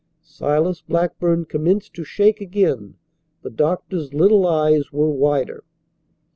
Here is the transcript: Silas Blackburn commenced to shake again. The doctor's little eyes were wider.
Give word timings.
Silas 0.23 0.81
Blackburn 0.81 1.45
commenced 1.45 1.93
to 1.93 2.03
shake 2.03 2.41
again. 2.41 2.95
The 3.43 3.51
doctor's 3.51 4.15
little 4.15 4.47
eyes 4.47 4.91
were 4.91 5.11
wider. 5.11 5.63